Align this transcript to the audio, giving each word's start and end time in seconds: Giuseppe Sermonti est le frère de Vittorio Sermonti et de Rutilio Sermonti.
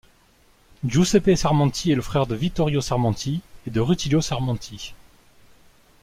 Giuseppe 0.83 1.35
Sermonti 1.35 1.91
est 1.91 1.95
le 1.95 2.01
frère 2.01 2.25
de 2.25 2.33
Vittorio 2.33 2.81
Sermonti 2.81 3.41
et 3.67 3.69
de 3.69 3.79
Rutilio 3.79 4.19
Sermonti. 4.19 4.95